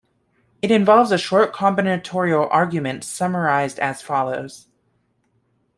[0.63, 4.65] It involves a short combinatorial argument, summarised as follows.